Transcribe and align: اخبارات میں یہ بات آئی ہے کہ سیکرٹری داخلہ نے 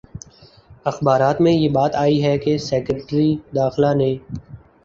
اخبارات 0.85 1.41
میں 1.41 1.51
یہ 1.51 1.69
بات 1.69 1.95
آئی 1.95 2.23
ہے 2.23 2.37
کہ 2.37 2.57
سیکرٹری 2.59 3.35
داخلہ 3.55 3.93
نے 3.95 4.13